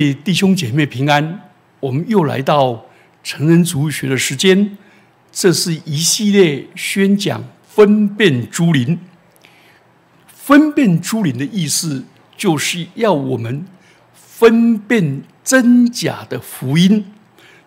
[0.00, 2.86] 弟兄姐妹平安，我们又来到
[3.22, 4.78] 成人主学的时间。
[5.30, 8.98] 这是一系列宣讲分辨诸灵。
[10.26, 12.02] 分辨诸灵的意思，
[12.34, 13.66] 就是要我们
[14.14, 17.04] 分辨真假的福音。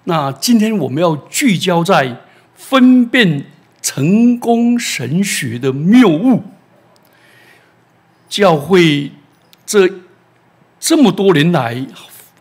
[0.05, 2.17] 那今天我们要聚焦在
[2.55, 3.45] 分辨
[3.79, 6.41] 成功神学的谬误。
[8.27, 9.11] 教会
[9.67, 9.87] 这
[10.79, 11.85] 这么多年来。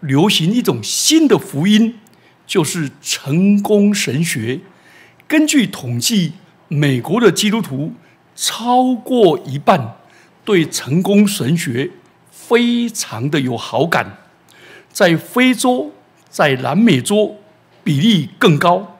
[0.02, 1.94] 流行一种新的福音，
[2.46, 4.60] 就是成功神学。
[5.28, 6.32] 根据统计，
[6.66, 7.92] 美国的基督徒
[8.34, 9.96] 超过一半
[10.44, 11.88] 对成功神学
[12.30, 14.18] 非常的有好感。
[14.92, 15.92] 在非洲、
[16.28, 17.36] 在南美洲，
[17.84, 18.98] 比例更高。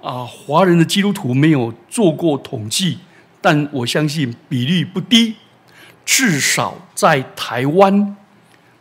[0.00, 2.98] 啊，华人的基督徒没有做过统计，
[3.40, 5.34] 但我相信比例不低。
[6.06, 8.16] 至少在台湾，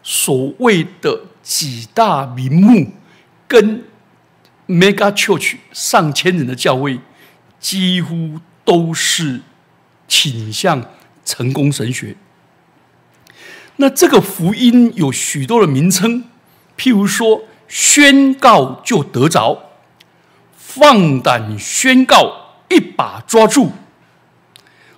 [0.08, 1.26] 所谓的。
[1.48, 2.92] 几大名目
[3.48, 3.82] 跟
[4.68, 7.00] Mega Church 上千人的教会，
[7.58, 9.40] 几乎都是
[10.10, 10.84] 倾向
[11.24, 12.18] 成功神学。
[13.78, 16.26] 那这个福音有许多的名称，
[16.78, 19.58] 譬如说宣告就得着，
[20.58, 23.72] 放胆宣告一把抓住，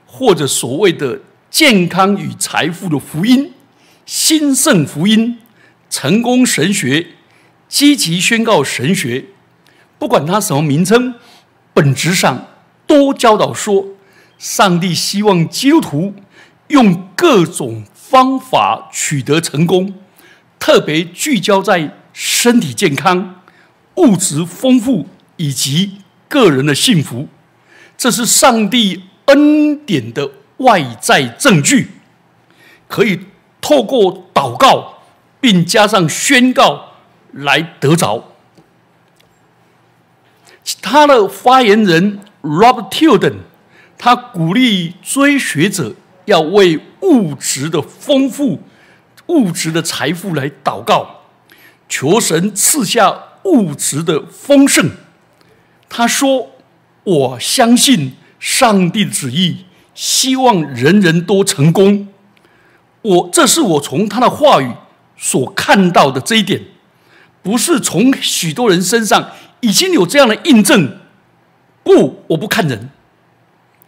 [0.07, 3.53] 或者所谓的健康与财富的福音，
[4.09, 5.37] 兴盛福音。
[5.87, 7.05] 成功神学、
[7.67, 9.25] 积极宣告神学，
[9.99, 11.13] 不管它什么名称，
[11.75, 12.47] 本质上
[12.87, 13.85] 都教导说，
[14.39, 16.15] 上帝希望基督徒
[16.69, 19.93] 用各种方法取得成功，
[20.57, 23.41] 特别聚焦在身体健康、
[23.95, 25.07] 物质丰富
[25.37, 27.27] 以及个人的幸福。
[27.95, 31.89] 这是上帝恩典的外在证据，
[32.87, 33.19] 可以
[33.61, 34.95] 透过祷告。
[35.41, 36.89] 并加上宣告
[37.31, 38.33] 来得着。
[40.81, 43.35] 他的发言人 Rob Tilden，
[43.97, 45.95] 他鼓励追学者
[46.25, 48.61] 要为物质的丰富、
[49.27, 51.21] 物质的财富来祷告，
[51.87, 54.91] 求神赐下物质的丰盛。
[55.87, 56.51] 他说
[57.03, 62.09] ：“我相信上帝旨意，希望人人都成功。
[63.01, 64.71] 我这是我从他的话语。”
[65.21, 66.61] 所看到的这一点，
[67.43, 70.97] 不是从许多人身上已经有这样的印证。
[71.83, 72.89] 不，我不看人，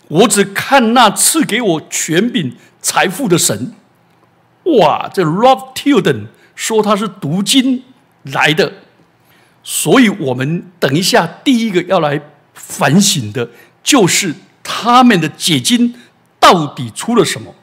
[0.10, 3.74] 我只看那赐给我权柄、财富的神。
[4.78, 7.82] 哇，这 Rob Tilden 说他是读经
[8.24, 8.74] 来的，
[9.64, 12.20] 所以我们等一下第一个要来
[12.54, 13.50] 反省的，
[13.82, 15.96] 就是他们的解经
[16.42, 17.56] 到底出了什么？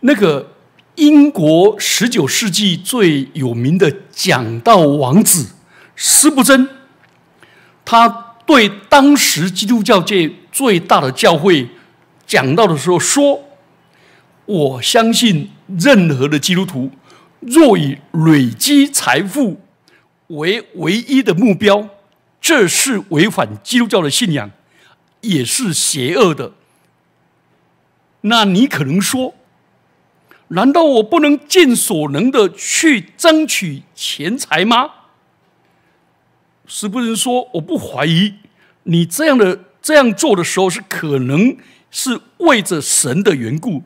[0.00, 0.54] 那个。
[0.96, 5.46] 英国十九世纪最有名的讲道王子
[5.96, 6.68] 斯布真，
[7.86, 8.06] 他
[8.44, 11.66] 对当时基督教界最大的教会
[12.26, 13.42] 讲道的时候说
[14.44, 16.90] ：“我相信任何的基督徒，
[17.38, 19.58] 若以累积财富
[20.26, 21.88] 为唯一的目标，
[22.42, 24.50] 这是违反基督教的信仰，
[25.22, 26.52] 也是邪恶的。”
[28.22, 29.32] 那你可能说。
[30.52, 34.90] 难道我不能尽所能的去争取钱财吗？
[36.66, 38.34] 是不是说我不怀疑
[38.84, 41.56] 你这样的这样做的时候是可能
[41.90, 43.82] 是为着神的缘故？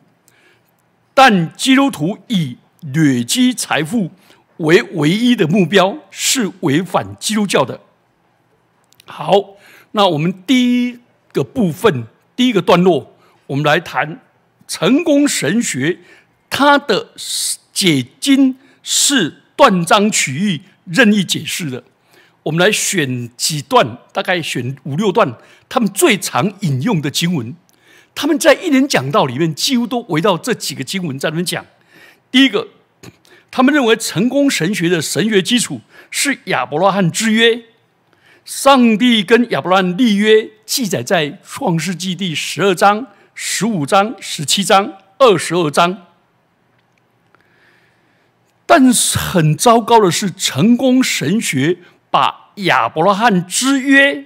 [1.13, 2.57] 但基督徒以
[2.93, 4.11] 累积财富
[4.57, 7.79] 为唯一的目标是违反基督教的。
[9.05, 9.55] 好，
[9.91, 10.99] 那我们第一
[11.31, 12.05] 个部分
[12.35, 13.15] 第一个段落，
[13.47, 14.19] 我们来谈
[14.67, 15.99] 成功神学。
[16.57, 17.09] 他的
[17.73, 21.83] 解经是断章取义、任意解释的。
[22.43, 25.35] 我们来选几段，大概选五六段，
[25.67, 27.53] 他们最常引用的经文。
[28.15, 31.65] 他们在一连讲道里面，几乎都围绕这几个经文在那边讲。
[32.31, 32.69] 第一个，
[33.51, 37.63] 他们认为成功神学的神学基础是亚伯拉罕之约。
[38.45, 46.04] 上帝跟亚伯拉罕立约，记载在创世纪第十二章、十五章、十七章、二十二章。
[48.65, 51.77] 但是很糟糕的是，成功神学
[52.09, 54.25] 把亚伯拉罕之约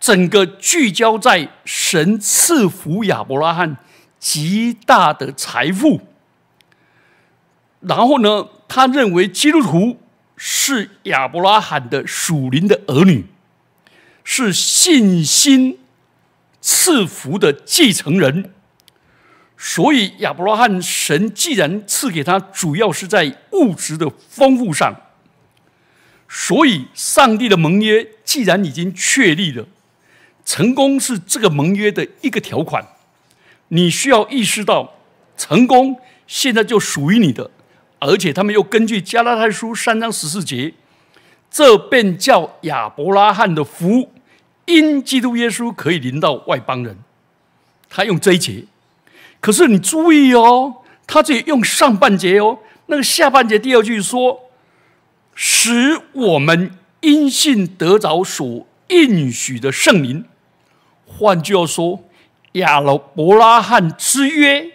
[0.00, 3.76] 整个聚焦在神赐福亚伯拉罕
[4.18, 6.00] 极大的财富，
[7.80, 10.00] 然后呢，他认为基督徒
[10.36, 13.26] 是亚伯拉罕的属灵的儿女，
[14.24, 15.78] 是信心
[16.60, 18.52] 赐福的继承人。
[19.60, 24.94] 所以亚伯拉罕神既然赐给他，主要是在物质的丰富上。
[26.28, 29.66] 所以上帝的盟约既然已经确立了，
[30.44, 32.86] 成功是这个盟约的一个条款。
[33.68, 34.94] 你需要意识到，
[35.36, 37.50] 成功现在就属于你的，
[37.98, 40.72] 而且他们又根据加拉太书三章十四节，
[41.50, 44.12] 这便叫亚伯拉罕的福，
[44.66, 46.96] 因基督耶稣可以临到外邦人。
[47.90, 48.64] 他用这一节。
[49.40, 50.76] 可是你注意哦，
[51.06, 54.50] 他这里用上半节哦，那个下半节第二句说，
[55.34, 60.24] 使我们因信得着所应许的圣灵。
[61.06, 62.04] 换句话说，
[62.52, 64.72] 亚伯拉罕之约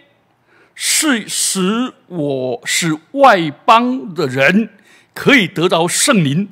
[0.74, 4.70] 是使我使外邦的人
[5.12, 6.48] 可以得到圣灵，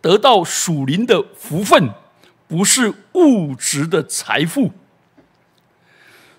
[0.00, 1.90] 得到属灵的福分，
[2.46, 4.70] 不是物质的财富。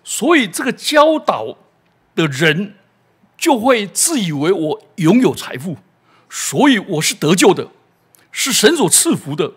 [0.07, 1.57] 所以，这个教导
[2.13, 2.75] 的人
[3.35, 5.77] 就会自以为我拥有财富，
[6.29, 7.69] 所以我是得救的，
[8.31, 9.51] 是神所赐福的。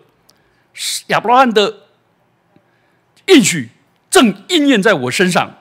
[0.73, 1.83] 是亚伯拉罕的
[3.27, 3.69] 应许
[4.09, 5.57] 正应验在我身上。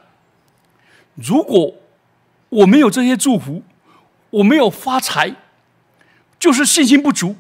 [1.15, 1.75] 如果
[2.49, 3.63] 我没有这些祝福，
[4.31, 5.37] 我没有发财，
[6.39, 7.37] 就是信心不足，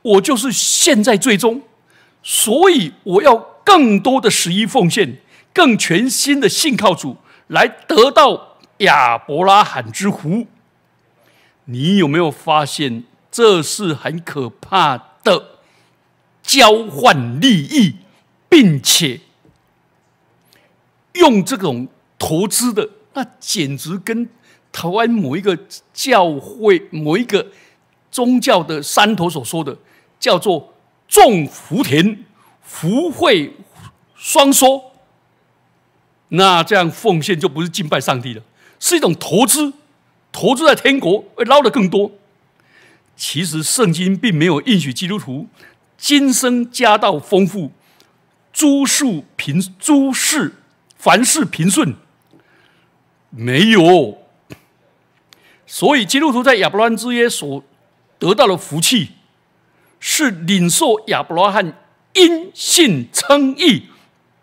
[0.00, 1.60] 我就是陷在最终。
[2.22, 5.18] 所以，我要更多的十一奉献。
[5.52, 7.16] 更全新的信靠主，
[7.48, 10.46] 来得到亚伯拉罕之福。
[11.64, 15.60] 你有没有发现，这是很可怕的
[16.42, 17.96] 交换利益，
[18.48, 19.20] 并且
[21.12, 21.86] 用这种
[22.18, 24.28] 投资的，那简直跟
[24.72, 25.58] 台湾某一个
[25.92, 27.46] 教会、某一个
[28.10, 29.76] 宗教的山头所说的，
[30.18, 30.74] 叫做
[31.06, 32.24] 种福田，
[32.62, 33.56] 福慧
[34.16, 34.89] 双收。
[36.32, 38.42] 那这样奉献就不是敬拜上帝了，
[38.78, 39.72] 是一种投资，
[40.30, 42.12] 投资在天国会捞得更多。
[43.16, 45.48] 其实圣经并没有应许基督徒
[45.98, 47.72] 今生家道丰富，
[48.52, 50.54] 诸事平诸事
[50.96, 51.96] 凡事平顺，
[53.30, 54.18] 没有。
[55.66, 57.64] 所以基督徒在亚伯拉罕之约所
[58.20, 59.10] 得到的福气，
[59.98, 61.76] 是领受亚伯拉罕
[62.14, 63.88] 因信称义，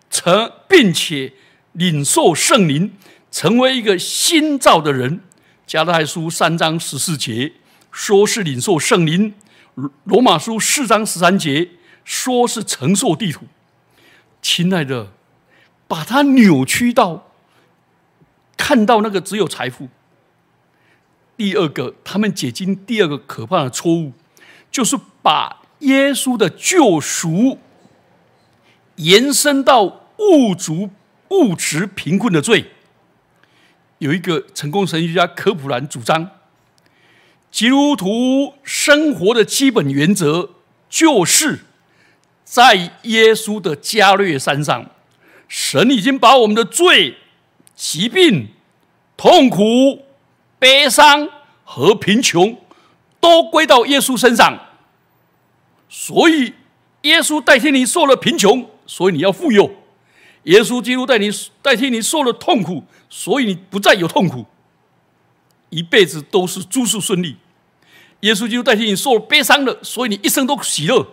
[0.09, 1.31] 成并且。
[1.77, 2.91] 领受圣灵，
[3.29, 5.21] 成为一个新造的人。
[5.67, 7.53] 加拉太书三章十四节
[7.91, 9.33] 说是领受圣灵；
[10.05, 11.69] 罗马书四章十三节
[12.03, 13.45] 说是承受地土。
[14.41, 15.11] 亲爱的，
[15.87, 17.27] 把它扭曲到
[18.55, 19.89] 看到那个只有财富。
[21.35, 24.13] 第二个，他们解经第二个可怕的错误，
[24.71, 27.59] 就是把耶稣的救赎
[28.95, 30.89] 延伸到物主。
[31.29, 32.65] 物质贫困的罪，
[33.97, 36.29] 有一个成功神学家科普兰主张，
[37.51, 40.51] 基督徒生活的基本原则
[40.89, 41.59] 就是
[42.43, 44.89] 在耶稣的加略山上，
[45.47, 47.17] 神已经把我们的罪、
[47.75, 48.49] 疾病、
[49.15, 50.05] 痛苦、
[50.59, 51.29] 悲伤
[51.63, 52.57] 和贫穷
[53.19, 54.57] 都归到耶稣身上，
[55.89, 56.53] 所以
[57.01, 59.69] 耶稣代替你受了贫穷，所以你要富有。
[60.47, 61.29] 耶稣基督代你
[61.61, 64.45] 代替你受了痛苦，所以你不再有痛苦，
[65.69, 67.35] 一辈子都是诸事顺利。
[68.21, 71.05] 耶稣基督代替你受了悲伤了，所以你一生都喜乐。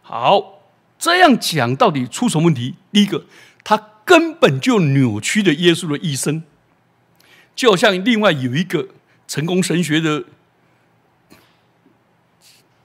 [0.00, 0.62] 好，
[0.98, 2.76] 这样讲到底出什么问题？
[2.90, 3.26] 第一个，
[3.62, 6.42] 他根本就扭曲了耶稣的一生，
[7.54, 8.88] 就像另外有一个
[9.28, 10.24] 成功神学的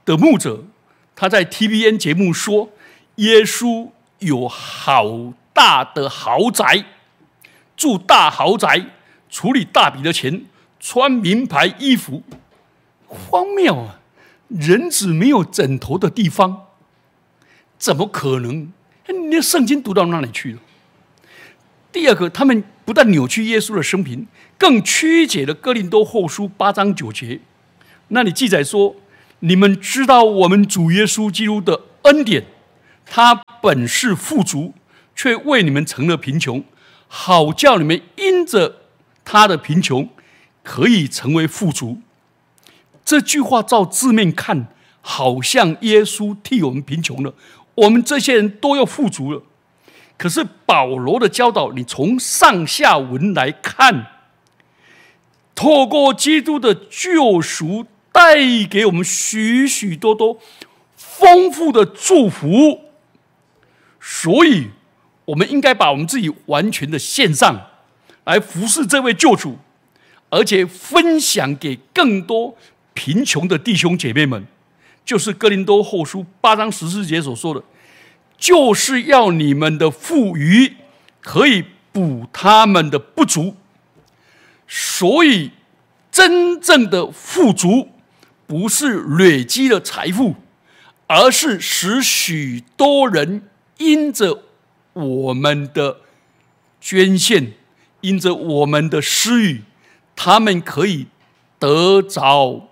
[0.04, 0.64] 的牧者，
[1.16, 2.68] 他在 T V N 节目说，
[3.16, 5.32] 耶稣有好。
[5.52, 6.84] 大的豪宅，
[7.76, 8.86] 住大豪宅，
[9.30, 10.44] 处理大笔的钱，
[10.80, 12.22] 穿名牌衣服，
[13.06, 13.98] 荒谬啊！
[14.48, 16.66] 人子没有枕头的地方，
[17.78, 18.72] 怎么可能？
[19.06, 20.58] 你的圣经读到哪里去了？
[21.90, 24.26] 第二个，他们不但扭曲耶稣的生平，
[24.58, 27.40] 更曲解了哥林多后书八章九节。
[28.08, 28.94] 那里记载说
[29.40, 32.44] ：“你们知道我们主耶稣基督的恩典，
[33.06, 34.74] 他本是富足。”
[35.22, 36.64] 却为你们成了贫穷，
[37.06, 38.80] 好叫你们因着
[39.24, 40.08] 他的贫穷
[40.64, 42.00] 可以成为富足。
[43.04, 44.66] 这句话照字面看，
[45.00, 47.34] 好像耶稣替我们贫穷了，
[47.76, 49.44] 我们这些人都要富足了。
[50.18, 54.08] 可是保罗的教导，你从上下文来看，
[55.54, 58.34] 透过基督的救赎，带
[58.68, 60.40] 给我们许许多多
[60.96, 62.80] 丰富的祝福，
[64.00, 64.70] 所以。
[65.24, 67.68] 我们应该把我们自己完全的献上，
[68.24, 69.58] 来服侍这位救主，
[70.30, 72.56] 而且分享给更多
[72.94, 74.46] 贫穷的弟兄姐妹们，
[75.04, 77.62] 就是哥林多后书八章十四节所说的，
[78.36, 80.74] 就是要你们的富余
[81.20, 83.56] 可以补他们的不足。
[84.66, 85.50] 所以，
[86.10, 87.88] 真正的富足
[88.46, 90.34] 不是累积的财富，
[91.06, 93.42] 而是使许多人
[93.78, 94.42] 因着
[94.92, 95.98] 我们的
[96.80, 97.54] 捐献。
[98.02, 99.62] 因着我们的施予，
[100.16, 101.06] 他们可以
[101.60, 102.68] 得着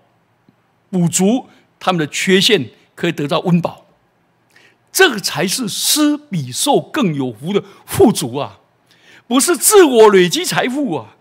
[0.89, 1.47] 补足
[1.79, 3.85] 他们的缺陷，可以得到温饱。
[4.91, 8.59] 这个才是施比受更有福的富足啊！
[9.25, 11.15] 不是自我累积财富啊！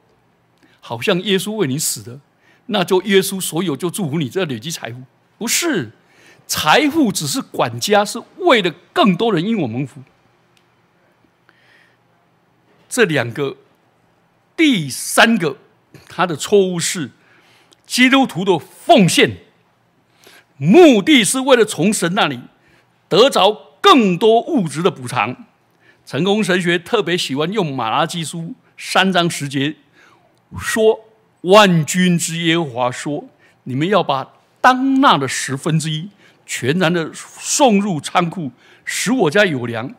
[0.81, 2.19] 好像耶稣为你死的，
[2.67, 5.03] 那就耶稣所有就祝福你这累积财富，
[5.39, 5.93] 不是
[6.49, 10.01] 财富只是管家，是为了更多人因我蒙福。
[12.91, 13.57] 这两个。
[14.55, 15.57] 第三个，
[16.07, 17.11] 他的错误是
[17.87, 19.39] 基督徒的奉献，
[20.59, 22.39] 目的是为了从神那里
[23.09, 25.47] 得着更多物质的补偿。
[26.05, 29.77] 成功神学特别喜欢用马拉基书三章十节
[30.59, 31.01] 说
[31.43, 33.25] ：“万军之耶和华说，
[33.65, 36.11] 你们要把当纳的十分之一
[36.45, 38.51] 全然的送入仓库，
[38.85, 39.95] 使我家有粮，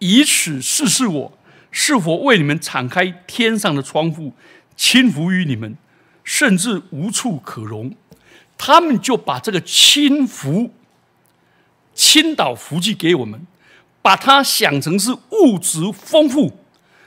[0.00, 1.32] 以此试试我。”
[1.78, 4.32] 是否为你们敞开天上的窗户，
[4.78, 5.76] 倾福于你们，
[6.24, 7.94] 甚至无处可容？
[8.56, 10.70] 他们就把这个倾福、
[11.94, 13.46] 倾倒福气给我们，
[14.00, 16.50] 把它想成是物质丰富，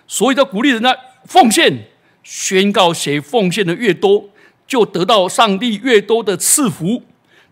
[0.06, 0.96] 所以他鼓励人家
[1.26, 1.88] 奉献，
[2.22, 4.30] 宣告谁奉献的越多，
[4.68, 7.02] 就得到上帝越多的赐福，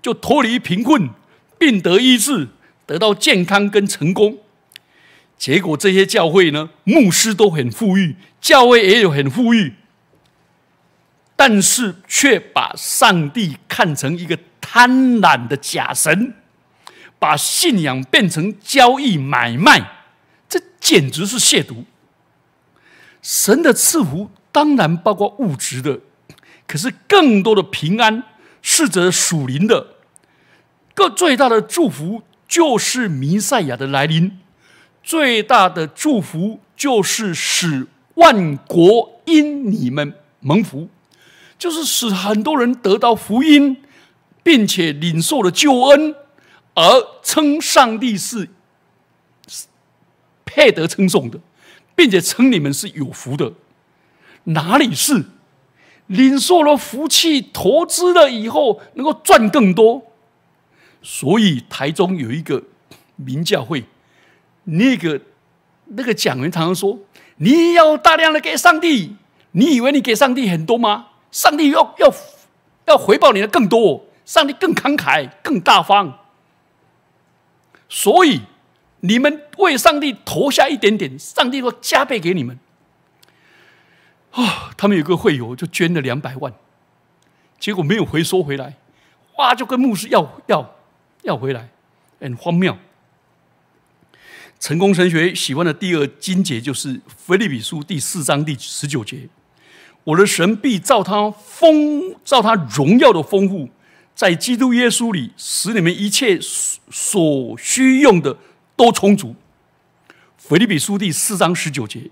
[0.04, 1.10] 就脱离贫困，
[1.58, 2.50] 并得医治，
[2.86, 4.38] 得到健康跟成功。
[5.38, 9.76] 结果这些教会呢，牧师都很富裕，教会也有很富裕，
[11.36, 16.34] 但是却把上帝看成一个贪婪的假神，
[17.20, 20.08] 把信仰变成交易买卖，
[20.50, 21.86] 这简直是亵渎。
[23.22, 26.00] 神的赐福当然包括物质的，
[26.66, 28.24] 可是更多的平安
[28.64, 29.96] 是则属灵的。
[30.96, 34.40] 个最大的祝福就是弥赛亚的来临。
[35.08, 40.90] 最大的祝福就是使万国因你们蒙福，
[41.58, 43.78] 就是使很多人得到福音，
[44.44, 46.14] 并且领受了救恩，
[46.74, 46.84] 而
[47.24, 48.50] 称上帝是
[50.44, 51.40] 配得称颂的，
[51.96, 53.54] 并且称你们是有福的。
[54.44, 55.24] 哪里是
[56.08, 60.04] 领受了福气，投资了以后能够赚更多？
[61.02, 62.62] 所以台中有一个
[63.16, 63.86] 名教会。
[64.70, 65.22] 那个
[65.86, 67.00] 那个讲员常常说
[67.40, 69.16] ：“你要大量的给上帝，
[69.52, 71.08] 你以为你给上帝很多吗？
[71.32, 72.14] 上帝要要
[72.86, 76.20] 要回报你的更多，上帝更慷慨、更大方。
[77.88, 78.42] 所以
[79.00, 82.60] 你们为上帝投下一点点，上帝会加倍给你们。”
[84.32, 86.54] 啊，他们有个会友就捐了两百万，
[87.58, 88.76] 结果没有回收回来，
[89.38, 90.76] 哇，就跟牧师要要
[91.24, 91.70] 要回来，
[92.20, 92.78] 很荒谬。
[94.60, 99.30] 成功神学喜欢的第二经节就是《腓立比书》第四章第十九节
[100.04, 103.70] ：“我的神必照他丰，照他荣耀的丰富，
[104.16, 108.38] 在基督耶稣里，使你们一切所需用的
[108.76, 109.36] 都充足。”
[110.38, 112.10] 《腓立比书》第四章十九节，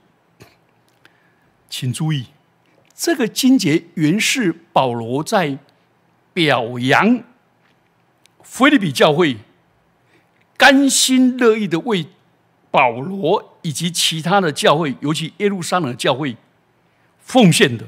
[1.67, 2.27] 请注意，
[2.93, 5.57] 这个经节原是保罗在
[6.31, 7.23] 表扬
[8.43, 9.37] 腓立比教会，
[10.55, 12.05] 甘心乐意的为。
[12.75, 16.35] 保罗以及其他的教会，尤其耶路撒冷教会，
[17.21, 17.85] 奉献的。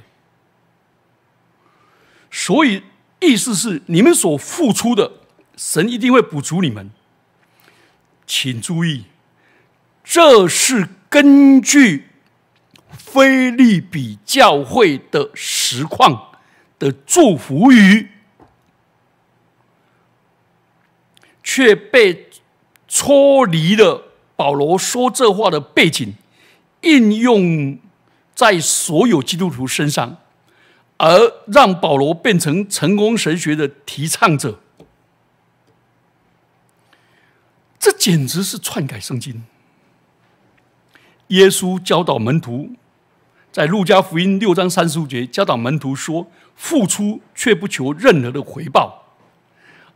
[2.32, 2.82] 所以
[3.20, 5.12] 意思是，你们所付出的，
[5.58, 6.90] 神一定会补足你们。
[8.26, 9.04] 请注意，
[10.06, 12.08] 这是根据
[12.90, 16.30] 菲利比教会的实况
[16.80, 18.08] 的祝福语，
[21.44, 22.30] 却被
[22.88, 24.07] 脱离了。
[24.38, 26.14] 保罗说这话的背景，
[26.82, 27.78] 应用
[28.34, 30.18] 在所有基督徒身上，
[30.98, 34.60] 而让保罗变成成功神学的提倡者，
[37.80, 39.44] 这简直是篡改圣经。
[41.30, 42.70] 耶稣教导门徒，
[43.52, 49.04] 在路加福音六章三十五节教导门徒说：“付出却不求任何的回报。”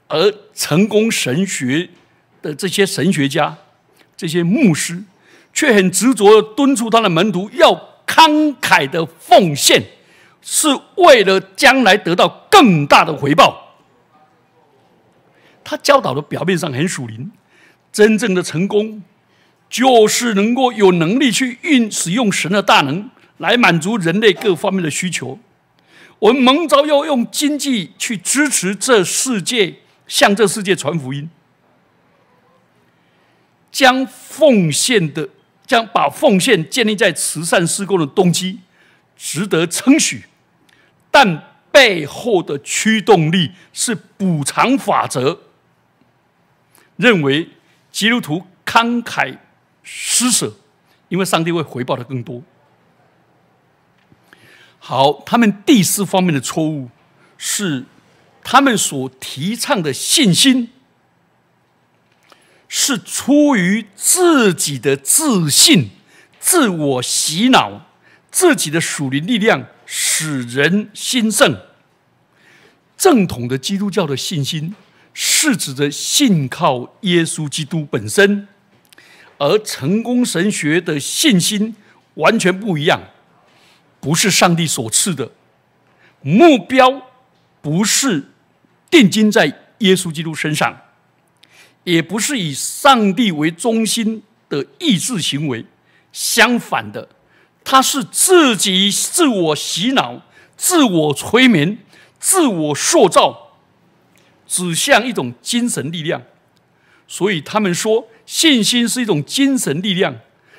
[0.10, 1.90] 而成功神学
[2.42, 3.60] 的这些神学家。
[4.22, 5.04] 这些牧师
[5.52, 7.74] 却很执着的敦促他的门徒要
[8.06, 9.82] 慷慨的奉献，
[10.44, 13.80] 是为了将来得到更大的回报。
[15.64, 17.32] 他教导的表面上很属灵，
[17.92, 19.02] 真正的成功，
[19.68, 23.10] 就是能够有能力去运使用神的大能，
[23.40, 25.40] 来满足人类各方面的需求。
[26.20, 31.28] 我们蒙召要用经济去支持这世界，向这世界传福音，
[33.72, 35.30] 将奉献的，
[35.66, 38.60] 将把奉献建立在慈善施工的动机，
[39.16, 40.26] 值得称许，
[41.10, 45.40] 但背后的驱动力是补偿法则，
[46.98, 47.48] 认为
[47.92, 49.38] 基督徒慷慨
[49.82, 50.54] 施舍，
[51.08, 52.44] 因为上帝会回报的更多。
[54.80, 56.90] 好，他们第四方面的错误
[57.38, 57.86] 是，
[58.44, 60.70] 他们所提倡的信心
[62.74, 65.90] 是出于自己的自信、
[66.40, 67.86] 自我洗脑、
[68.32, 71.60] 自己的属灵力量使人兴盛。
[72.98, 74.74] 正统的基督教的信心
[75.14, 78.48] 是指着信靠耶稣基督本身，
[79.38, 81.76] 而成功神学的信心
[82.14, 83.02] 完全不一样。
[84.00, 85.30] 不是上帝所赐的
[86.22, 87.02] 目标，
[87.62, 88.30] 不是
[88.90, 89.48] 定睛在
[89.80, 90.80] 耶稣基督身上，
[91.84, 95.66] 也不是以上帝为中心的意志行为。
[96.12, 97.08] 相反的，
[97.64, 100.22] 他是自己自我洗脑、
[100.58, 101.78] 自我催眠、
[102.20, 103.58] 自我塑造，
[104.48, 106.22] 指向一种精神力量。
[107.08, 110.18] 所以他们说，信心是一种精神力量，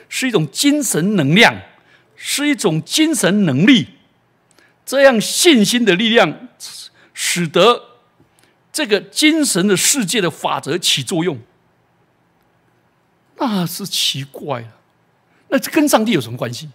[0.09, 1.61] 是一种精神能量。
[2.25, 3.85] 是一种精神能力，
[4.87, 6.47] 这样信心的力量，
[7.13, 7.92] 使得
[8.73, 11.39] 这个精神的世界的法则起作用，
[13.37, 14.69] 那是奇怪了。
[15.49, 16.71] 那这跟上帝有什么关系？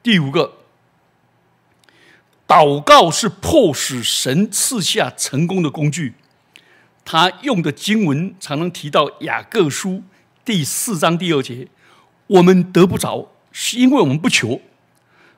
[0.00, 0.58] 第五个，
[2.46, 6.14] 祷告是迫使神赐下成功的工具。
[7.04, 10.02] 他用的经文常常提到雅各书
[10.44, 11.66] 第四章第二节。
[12.26, 14.60] 我们得不着，是因为我们不求，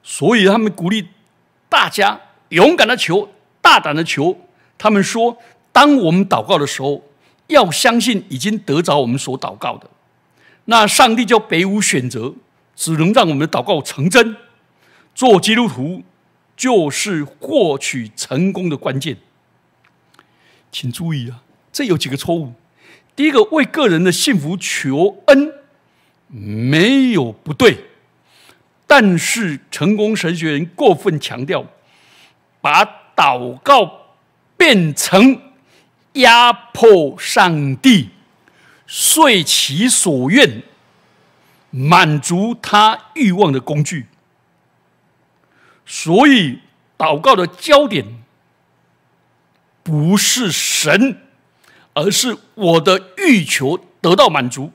[0.02, 1.08] 所以他们鼓励
[1.68, 2.20] 大家
[2.50, 3.28] 勇敢的求，
[3.66, 4.38] 大胆的求。
[4.78, 5.36] 他们说，
[5.72, 7.02] 当我们祷告的时候，
[7.48, 9.90] 要相信已经得着我们所祷告的，
[10.66, 12.32] 那上帝就别无选择，
[12.76, 14.36] 只能让我们的祷告成真。
[15.16, 16.04] 做基督徒
[16.56, 19.16] 就是获取成功的关键。
[20.70, 22.52] 请注意啊，这有几个错误。
[23.16, 25.52] 第一个，为个人的幸福求恩。
[26.28, 27.78] 没有不对，
[28.86, 31.64] 但是成功神学人过分强调，
[32.60, 34.16] 把祷告
[34.56, 35.40] 变成
[36.12, 38.10] 压迫上帝、
[38.86, 40.62] 遂其所愿、
[41.70, 44.06] 满足他欲望的工具。
[45.84, 46.60] 所以，
[46.98, 48.04] 祷告的焦点
[49.82, 51.22] 不是神，
[51.94, 54.72] 而是我的欲求得到满足。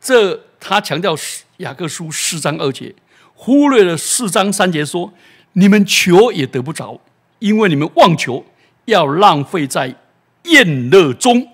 [0.00, 1.16] 这他强调
[1.56, 2.94] 雅各书四章二节，
[3.34, 5.12] 忽略了四章三节说
[5.54, 7.00] ：“你们求也得不着，
[7.40, 8.44] 因为你们妄求，
[8.84, 9.96] 要浪费在
[10.44, 11.48] 宴乐中。”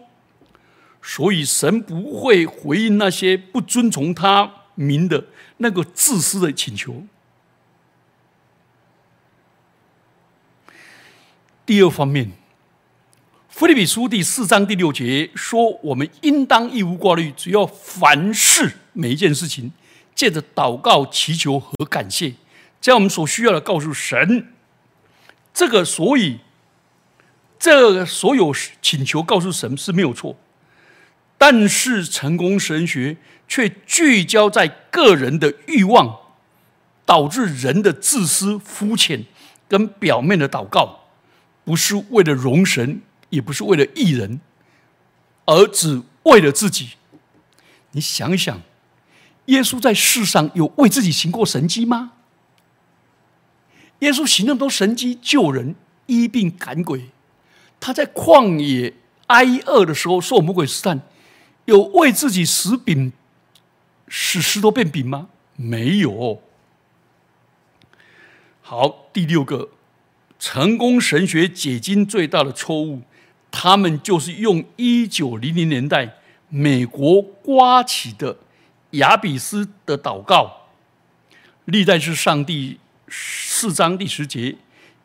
[1.01, 5.25] 所以神不会回应那些不遵从他名的
[5.57, 7.05] 那个自私的请求。
[11.65, 12.33] 第二方面。
[13.49, 19.71] 菲利比书第四章第六节说：“我们应当一无挂虑，只要凡事每一件事情，
[20.15, 22.33] 借着祷告、祈求和感谢，
[22.81, 24.53] 将我们所需要的告诉神。
[25.53, 26.39] 这个，所以
[27.59, 30.37] 这所有请求告诉神是没有错，
[31.37, 33.17] 但是成功神学
[33.47, 36.19] 却聚焦在个人的欲望，
[37.05, 39.25] 导致人的自私、肤浅
[39.69, 41.01] 跟表面的祷告，
[41.65, 44.41] 不是为了容神。”也不是为了艺人，
[45.45, 46.95] 而只为了自己。
[47.93, 48.61] 你想想，
[49.45, 52.15] 耶稣在世上有为自己行过神迹吗？
[54.01, 55.75] 耶稣行那么多神迹救人、
[56.07, 57.11] 医病赶鬼，
[57.79, 58.95] 他在旷野
[59.29, 61.01] 挨饿的时候受魔鬼试探，
[61.65, 63.13] 有为自己食饼
[64.09, 65.29] 使石头变饼吗？
[65.57, 66.43] 没有。
[68.61, 69.71] 好，第六个
[70.39, 73.03] 成功神学解经最大的错误。
[73.53, 78.39] 他们就是用一九零零年代美国刮起的
[78.93, 80.69] 亚比斯的祷告，
[81.65, 82.79] 历代是上帝
[83.11, 84.57] 四章第十节，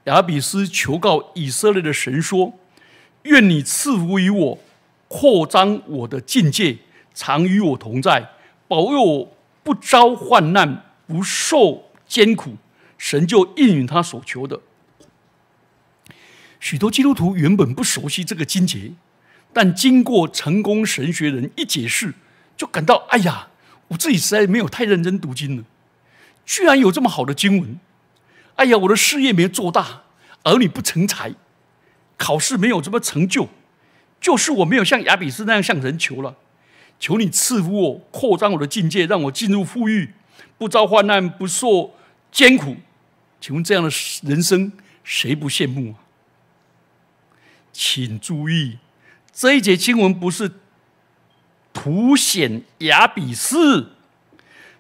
[0.04, 2.54] 亚比斯求告以色列的神说
[3.24, 4.60] ：“愿你赐福于我，
[5.08, 6.78] 扩张我的境界，
[7.16, 8.30] 常与我同在，
[8.68, 12.56] 保佑我不遭患难，不受艰苦，
[13.00, 14.62] 神就应允他所求的。
[16.60, 18.92] 许多基督徒原本不熟悉这个经节，
[19.52, 22.14] 但经过成功神学人一解释，
[22.56, 23.48] 就感到：哎呀，
[23.88, 25.64] 我自己实在没有太认真读经了，
[26.46, 27.80] 居然有这么好的经文！
[28.56, 30.04] 哎呀，我的事业没做大，
[30.44, 31.34] 儿女不成才，
[32.18, 33.50] 考试没有什么成就，
[34.22, 36.36] 就是我没有像亚比斯那样向人求了。
[36.98, 40.14] 求你赐福我，扩张我的境界，让我进入富裕，
[40.58, 41.94] 不遭患难，不受
[42.32, 42.78] 艰苦。
[43.42, 43.90] 请问这样的
[44.24, 44.72] 人生，
[45.04, 46.00] 谁不羡慕啊？
[47.74, 48.78] 请注意，
[49.34, 50.50] 这一节经文不是
[51.74, 53.92] 凸显亚比斯，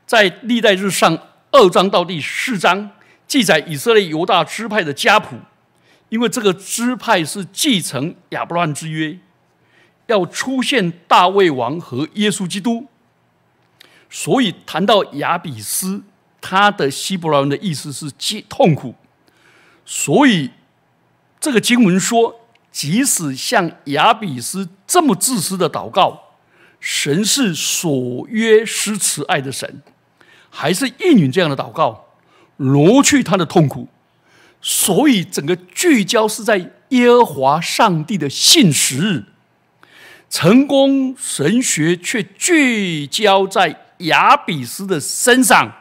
[0.07, 1.19] 在历代日上
[1.51, 2.91] 二章到第四章
[3.27, 5.35] 记载以色列犹大支派的家谱，
[6.09, 9.17] 因为这个支派是继承亚伯拉罕之约。
[10.07, 12.85] 要出现大卫王和耶稣基督，
[14.07, 16.03] 所以谈到亚比斯，
[16.39, 18.11] 他的希伯来文的意思是
[18.47, 18.93] “痛苦”。
[19.83, 20.51] 所以
[21.39, 22.39] 这个经文说，
[22.71, 26.35] 即使像亚比斯这么自私的祷告，
[26.79, 29.81] 神是所约施慈爱的神，
[30.51, 32.04] 还是应允这样的祷告，
[32.57, 33.87] 挪去他的痛苦。
[34.61, 39.25] 所以整个聚焦是在耶和华上帝的信实。
[40.29, 45.71] 成功神学却聚焦在亚比斯的身上。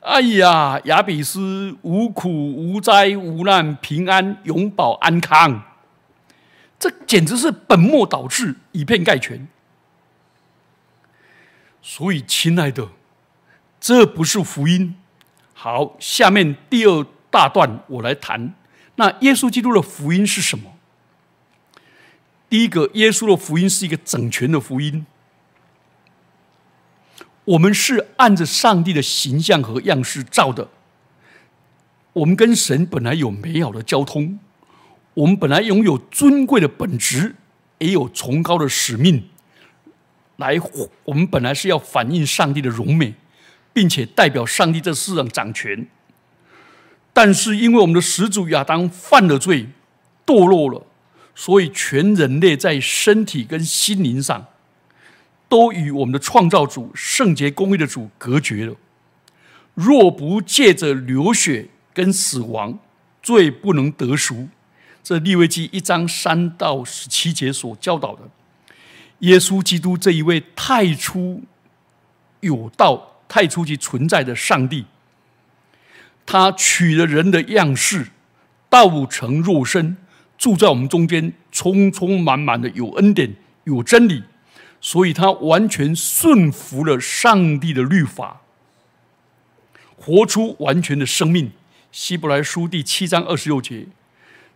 [0.00, 5.62] 哎呀，亚比斯无苦无灾无难平安永保安康，
[6.78, 9.46] 这简直是本末倒置，以偏概全。
[11.82, 12.88] 所以，亲爱的，
[13.78, 14.94] 这不是福音。
[15.62, 18.54] 好，下面第二大段我来谈，
[18.94, 20.72] 那耶稣基督的福音是什么？
[22.48, 25.04] 第一个，耶稣的福音是一个整全的福音。
[27.44, 30.66] 我们是按着上帝的形象和样式造的。
[32.14, 34.40] 我们跟神本来有美好的交通，
[35.12, 37.36] 我们本来拥有尊贵的本质，
[37.76, 39.28] 也有崇高的使命。
[40.36, 40.58] 来，
[41.04, 43.14] 我们本来是要反映上帝的荣美，
[43.72, 45.86] 并且代表上帝在世上掌权。
[47.12, 49.66] 但是，因为我们的始祖亚当犯了罪，
[50.24, 50.86] 堕落了。
[51.34, 54.46] 所以，全人类在身体跟心灵上，
[55.48, 58.74] 都与我们的创造主、圣洁公义的主隔绝了。
[59.74, 62.78] 若不借着流血跟死亡，
[63.22, 64.48] 罪不能得赎。
[65.02, 68.22] 这利未记一章三到十七节所教导的，
[69.20, 71.42] 耶稣基督这一位太初
[72.40, 74.86] 有道、太初期存在的上帝，
[76.26, 78.08] 他取了人的样式，
[78.68, 79.96] 道成肉身。
[80.36, 84.24] 住在我们中间，充充满满的有恩典，有真理，
[84.80, 88.40] 所以他完全顺服了上帝的律法，
[89.96, 91.52] 活出完全的生命。
[91.92, 93.86] 希伯来书第七章二十六节，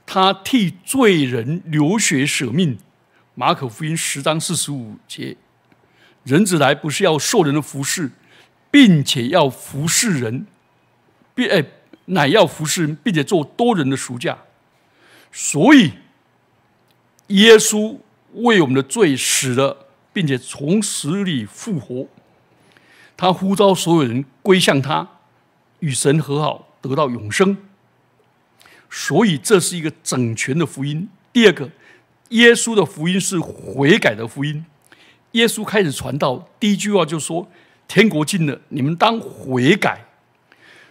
[0.07, 2.79] 他替罪人流血舍命。
[3.35, 5.37] 马可福音十章四十五节，
[6.23, 8.11] 人子来不是要受人的服侍，
[8.75, 10.49] 并且要服侍人，
[11.33, 11.65] 并哎
[12.07, 14.37] 乃要服侍人，并且做多人的赎价。
[15.31, 15.93] 所以，
[17.29, 17.99] 耶稣
[18.33, 22.09] 为我们的罪死了，并且从死里复活。
[23.17, 25.09] 他呼召所有人归向他，
[25.79, 27.57] 与神和好，得到永生。
[28.91, 31.09] 所以，这是一个整全的福音。
[31.33, 31.71] 第二个，
[32.31, 34.67] 耶稣的福音是悔改的福音。
[35.31, 37.49] 耶稣开始传道，第一句话就说
[37.89, 40.05] ：“天国近了，你们当悔改。”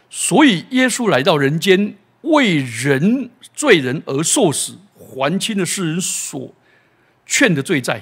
[0.10, 1.96] 所以，耶稣来到人间。
[2.24, 6.56] 为人罪人而受死，还清了世人所
[7.26, 8.02] 欠的罪债。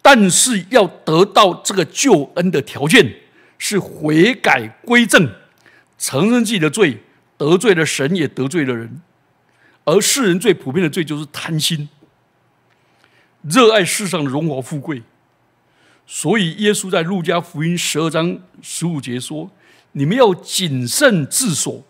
[0.00, 3.14] 但是要得到这个救恩的条件
[3.58, 5.30] 是悔改归正，
[5.98, 7.02] 承认自己的罪，
[7.36, 9.02] 得罪了神，也得罪了人。
[9.84, 11.86] 而世人最普遍的罪就是贪心，
[13.42, 15.02] 热爱世上的荣华富贵。
[16.06, 19.50] 所以耶稣在路加福音十二章十五节说
[19.92, 21.84] ：“你们要谨慎自守。”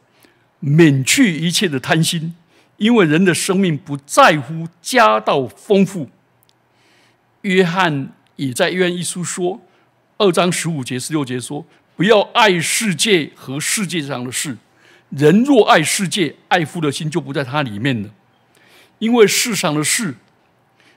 [0.66, 2.34] 免去一切的贪心，
[2.78, 6.08] 因为人的生命不在乎家道丰富。
[7.42, 9.60] 约翰也在约翰一书说
[10.16, 14.56] 二章十五节十六节说：“不要爱世界和世界上的事。
[15.10, 18.08] 人若爱世界，爱父的心就不在他里面了。
[19.00, 20.14] 因为世上的事，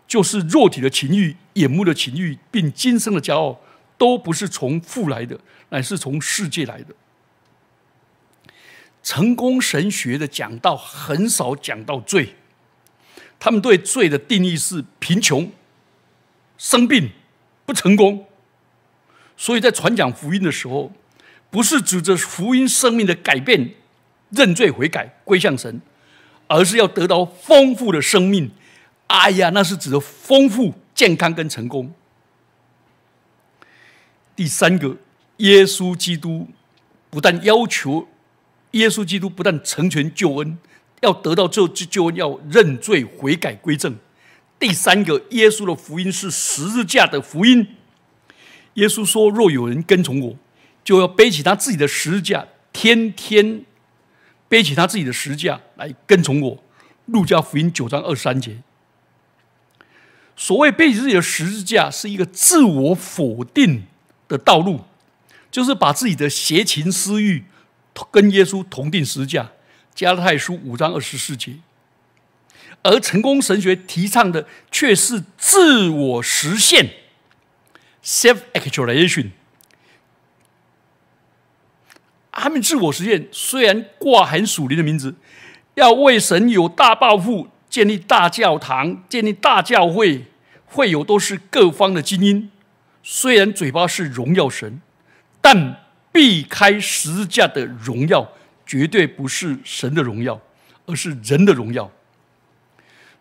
[0.07, 3.59] 就是肉体的情欲、眼目的情欲，并今生的骄傲，
[3.97, 5.37] 都不是从父来的，
[5.69, 6.95] 乃是从世界来的。”
[9.03, 12.35] 成功神学的讲道很少讲到罪，
[13.39, 15.49] 他们对罪的定义是贫穷、
[16.57, 17.11] 生病、
[17.65, 18.25] 不成功。
[19.37, 20.91] 所以在传讲福音的时候，
[21.49, 23.71] 不是指着福音生命的改变、
[24.31, 25.81] 认罪悔改、归向神，
[26.47, 28.51] 而是要得到丰富的生命。
[29.07, 31.93] 哎呀，那是指的丰富、健康跟成功。
[34.35, 34.97] 第三个，
[35.37, 36.47] 耶稣基督
[37.09, 38.07] 不但要求
[38.71, 40.57] 耶稣基督不但成全救恩，
[41.01, 43.95] 要得到这这救恩，要认罪悔改归正。
[44.59, 47.75] 第三个，耶稣的福音是十字架的福音。
[48.73, 50.35] 耶稣说：“若有人跟从我，
[50.83, 53.63] 就要背起他自己的十字架，天天
[54.47, 56.63] 背起他自己的十字架来跟从我。”
[57.07, 58.57] 路加福音九章二十三节。
[60.37, 63.87] 所谓背起自己的十字架，是一个自我否定
[64.27, 64.81] 的道路，
[65.51, 67.43] 就是把自己的邪情私欲
[68.11, 69.49] 跟耶稣同定十字架。
[69.95, 71.57] 加拉太书五章二十四节。
[72.83, 76.91] 而成功神学提倡的却是自我实现。
[78.03, 79.31] Self-actualization，
[82.31, 85.15] 他们自我实现虽然挂很属灵的名字，
[85.73, 90.25] 要为神有大抱负，建立大教堂，建立大教会，
[90.65, 92.49] 会有都是各方的精英。
[93.03, 94.81] 虽然嘴巴是荣耀神，
[95.41, 98.31] 但避开十字架的荣耀，
[98.65, 100.41] 绝对不是神的荣耀，
[100.85, 101.91] 而是人的荣耀。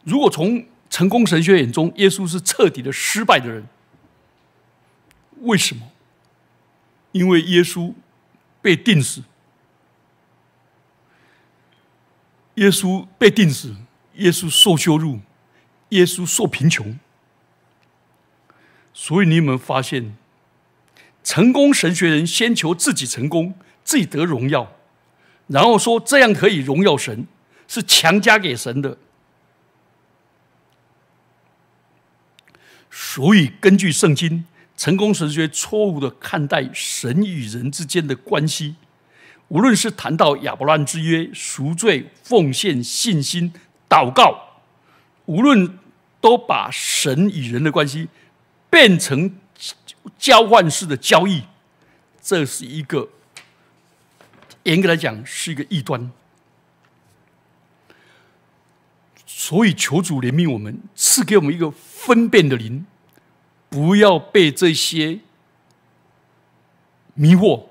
[0.05, 3.67] 如果从成功神学眼中，耶稣是彻底的失败的人。
[5.41, 5.83] 为什么？
[7.13, 7.93] 因为耶稣
[8.63, 9.23] 被钉死，
[12.55, 13.75] 耶稣被钉死，
[14.17, 15.21] 耶稣受羞辱，
[15.91, 16.99] 耶稣受贫穷。
[18.93, 20.17] 所以你有没有发现，
[21.23, 24.73] 成功神学人先求自己成功，自己得荣耀，
[25.47, 27.27] 然后说这样可以荣耀神，
[27.67, 28.99] 是强加给神的。
[32.91, 34.45] 所以根据圣经。
[34.79, 38.77] 成功神学错误的看待神与人之间的关系，
[39.49, 43.51] 无论是谈到亚伯拉罕之约、赎罪、奉献、信心、
[43.89, 44.63] 祷告，
[45.27, 45.79] 无论
[46.21, 48.09] 都把神与人的关系
[48.69, 49.37] 变成
[50.19, 51.43] 交换式的交易，
[52.21, 53.09] 这是一个
[54.65, 56.11] 严格来讲是一个异端。
[59.27, 62.87] 所以求主怜悯我们，赐给我们一个分辨的灵。
[63.69, 65.21] 不要被这些
[67.15, 67.65] 迷惑，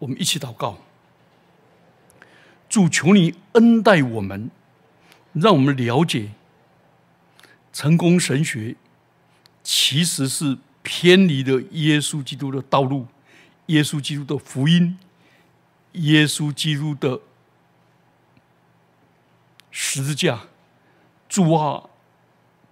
[0.00, 0.78] 我们一起祷告。
[2.68, 4.50] 主求你恩待我们，
[5.32, 6.30] 让我们了解
[7.72, 8.76] 成功神学
[9.62, 13.06] 其实是偏离了耶稣基督的道路，
[13.66, 14.98] 耶稣基督的福音，
[15.92, 17.20] 耶稣基督的
[19.70, 20.40] 十字架。
[21.28, 21.90] 主啊，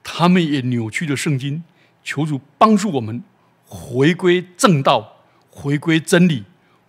[0.02, 1.62] 他们也扭曲了圣经。
[2.02, 3.22] 求主帮助我们
[3.66, 5.16] 回归正道，
[5.50, 6.44] 回归真理，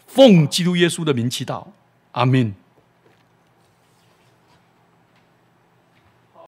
[0.05, 1.67] 奉基督耶稣的名祈祷，
[2.11, 2.55] 阿门。